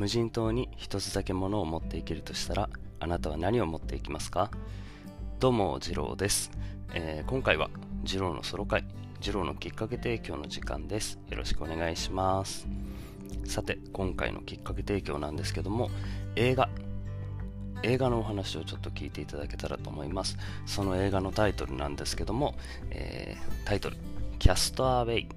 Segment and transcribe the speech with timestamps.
[0.00, 4.50] 無人島に一つだけ物を持っていけるとしたらあなたは何を持っていきますか？
[5.40, 6.50] どうも次郎です、
[6.94, 7.68] えー、今回は
[8.06, 8.86] 次郎のソロ会
[9.20, 11.18] 次郎のきっかけ提供の時間です。
[11.28, 12.66] よろしくお願いします。
[13.44, 15.90] さて今回のきっかけ提供なんですけども
[16.34, 16.70] 映画。
[17.82, 20.38] 映画のお話をちょっと聞いていただけたらと思います。
[20.64, 22.54] その映画のタイトルなんですけども、
[22.88, 23.98] えー、タイトル
[24.40, 25.28] 「キャストアウェイ」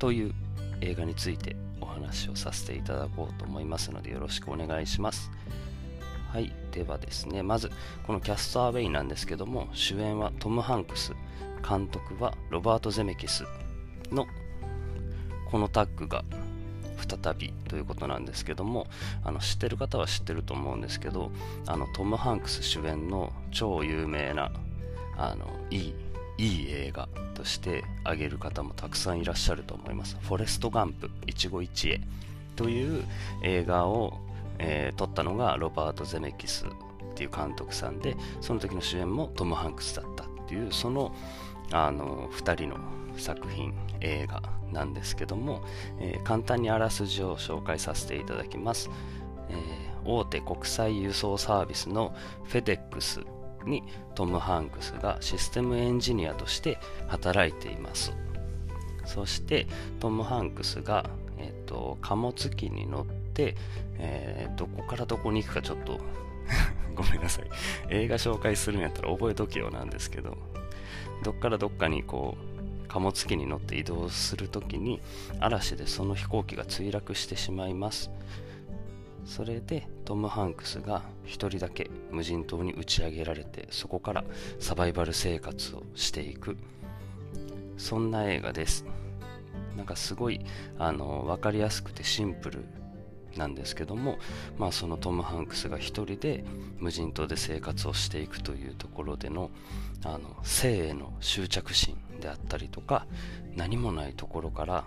[0.00, 0.32] という
[0.80, 5.30] 映画についてお話をさせていただこうと思いますのでよろしくお願いします。
[6.32, 7.70] はい、ではですね、まず
[8.04, 11.12] このキャストアウェイなんですけども、主演はトム・ハンクス、
[11.66, 13.44] 監督はロバート・ゼメキス
[14.10, 14.26] の
[15.50, 16.24] このタッグが
[16.96, 18.86] 再びということなんですけども
[19.22, 21.30] あの知ってる方は知ってると思うんですけど
[21.66, 24.50] あのトム・ハンクス主演の超有名な
[25.16, 25.94] あのいい
[26.38, 30.16] いい映画として挙げる方もたくさんいらっしゃると思います。
[30.22, 32.00] フォレスト・ガンプ一期一会
[32.56, 33.04] という
[33.42, 34.20] 映画を、
[34.58, 36.68] えー、撮ったのがロバート・ゼメキスっ
[37.14, 41.14] ていう監督さんでその時の主演もトム・ハンクスだったっていうその
[41.72, 42.76] あの2人の
[43.16, 45.64] 作品映画なんですけども、
[46.00, 48.90] えー、簡単にあらすじを紹介させていただきます、
[49.48, 53.20] えー、大手国際輸送サービスのフェデックス
[53.66, 53.82] に
[54.14, 58.12] トム・ハンクスがシステムエンジニアとして働いています。
[59.04, 59.66] そして
[60.00, 63.56] トム・ハンクスが、えーと、貨物機に乗って、
[63.98, 66.00] えー、どこからどこに行くかちょっと
[66.94, 67.50] ごめんなさい。
[67.90, 70.36] 映画紹介するんやったら覚えとけよなんですけど
[71.22, 72.36] どっからどっかにこ
[72.84, 75.00] う貨物機に乗って移動するときに
[75.40, 78.10] 嵐でその飛行機が墜落してしまいます。
[79.24, 84.24] それでトム・ハンクスが1人だけ無人島に打ち上げられてそこから
[84.58, 86.56] サバイバル生活をしていく。
[87.76, 88.84] そんな映画です。
[89.76, 90.40] なんかすごい
[90.78, 92.64] あの分かりやすくてシンプル
[93.36, 94.18] なんですけども、
[94.58, 96.44] まあ、そのトム・ハンクスが1人で
[96.78, 99.50] 無人島で生活をしていくというところでの
[100.04, 103.06] あの性への執着心であったりとか
[103.56, 104.84] 何もないところから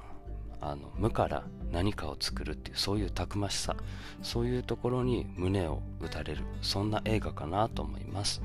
[0.61, 3.75] あの無から何かを作るっていうそういうたくましさ
[4.21, 8.41] そういうところに胸を打たれるそんな映画かなと思います。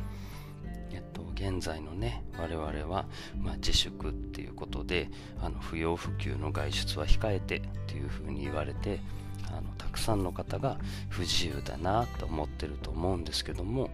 [0.93, 3.06] えっと現在のね我々は、
[3.39, 5.09] まあ、自粛っていうことで
[5.41, 9.01] あの不要不急の外出は控えてっていうふうに言われて
[9.49, 10.78] あのたくさんの方が
[11.09, 13.91] 不自由だなと思ってると思うんですけども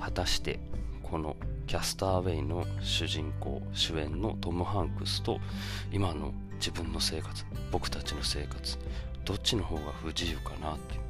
[0.00, 0.60] 果たして
[1.12, 1.36] この
[1.66, 5.40] キャスターウェイの主人公主演のトム・ハンクスと
[5.92, 8.78] 今の自分の生活僕たちの生活
[9.26, 11.02] どっちの方が不自由かなって。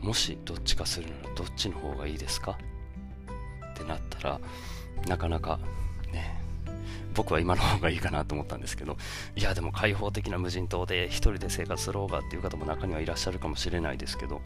[0.00, 2.56] もしどっちかするならどっちの方がいいですか？
[3.72, 4.40] ってなったら
[5.08, 5.58] なかなか
[6.12, 6.40] ね
[7.12, 8.96] 僕は今の方がいいかなと思ったんですけど
[9.34, 14.40] いやでも開放的な無人島で一人で生活する方がっていう方も中にはいらっしゃるかもしれないですけど、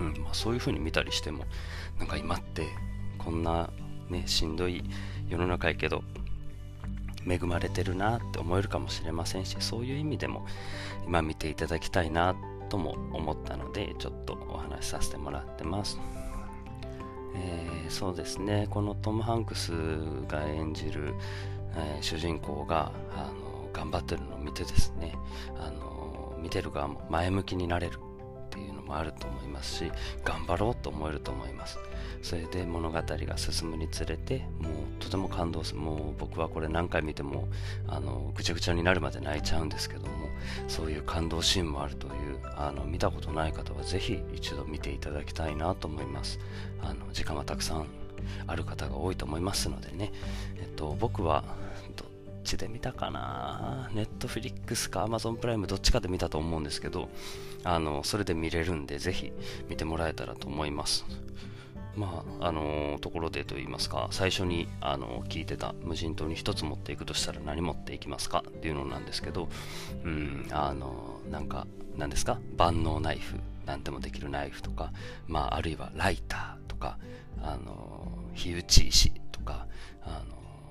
[0.00, 1.44] うんまあ、そういう風に見たりしても
[1.98, 2.66] なんか今って
[3.18, 3.70] こんな
[4.10, 4.82] ねしんどい
[5.28, 6.02] 世の中やけど
[7.26, 10.46] 恵まれてるなって思えるかもしれませんしそういう意味でも
[11.06, 12.34] 今見ていただきたいな
[12.68, 15.98] とも思ったのでちょっとお話しさせてもらってます、
[17.34, 18.68] えー、そうですね。
[18.70, 19.72] このトム・ハンクス
[20.28, 21.14] が演じる、
[21.76, 25.14] えー、主人公があの頑張ってるのを見てですね
[25.58, 27.98] あの見てる側も前向きになれる
[28.90, 29.92] もあると思いますし
[30.24, 31.78] 頑張ろうと思えると思います。
[32.22, 35.80] それで物語が進むにつれてもうとても感動する。
[35.80, 37.48] もう僕はこれ何回見ても
[37.86, 40.08] あのぐちゃぐちゃになるまで泣いちゃうんですけども
[40.68, 42.14] そういう感動シーンもあるという
[42.56, 46.40] あの見たことない方はぜひ一度見ていただきたいなと思います。
[46.82, 47.86] あの時間はたくさん
[48.46, 50.12] ある方が多いと思いますのでね、
[50.56, 51.44] えっと、僕は
[52.50, 53.90] ちで見たかな。
[53.92, 57.08] ネットフリックスかアマゾンプライムどっちかで見たと思うんですけど
[57.64, 59.32] あのそれで見れるんでぜひ
[59.68, 61.04] 見てもらえたらと思います。
[61.96, 68.44] まあ、あのところでと言いますか、最初に、あの聞いてた無人島に1つ持っていくとしたら何持っていきますか？
[68.48, 69.48] っていうのなんですけど、
[70.04, 72.38] うん、あのなんか、何ですか？
[72.56, 73.36] 万能ナイフ、
[73.66, 74.92] 何でもできるナイフとか、
[75.26, 76.96] まあ、あるいはライターとか、
[77.42, 79.66] あの火打ち石とか、
[80.04, 80.22] あ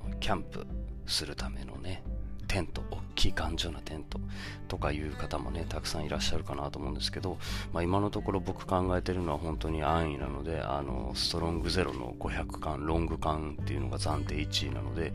[0.07, 0.65] のキャンプ
[1.09, 2.03] するためのね、
[2.49, 4.19] テント、大きい頑丈なテント
[4.67, 7.37] とかいう方もね、たくさんいらっしゃるかなと思うんですけど、
[7.71, 15.13] まあ、今のところ僕考えてるのは本当に安易なので、あの、ストロングゼロの500缶、ロング缶っていうのが暫定1位なので、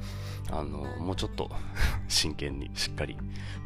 [0.50, 1.50] あの、もうちょっと
[2.08, 3.16] 真剣にしっかり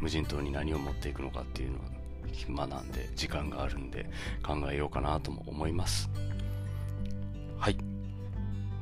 [0.01, 1.85] 無人島に何を持っていくのかっていうのは
[2.33, 4.09] 暇なんで、時間があるんで
[4.43, 6.09] 考えようかなとも思います。
[7.59, 7.77] はい。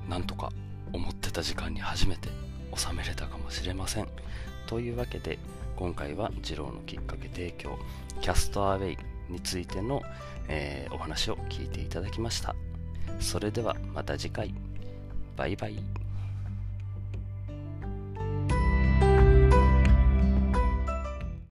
[0.08, 0.52] なんとか
[0.92, 2.28] 思ってた時間に初めて
[2.74, 4.08] 収めれたかもしれません。
[4.66, 5.38] というわけで
[5.76, 7.78] 今回は「次郎のきっかけ提供
[8.20, 8.98] キャストアウェイ」
[9.28, 10.02] についての、
[10.48, 12.54] えー、お話を聞いていただきました。
[13.20, 14.54] それではまた次回。
[15.36, 16.05] バイバイ。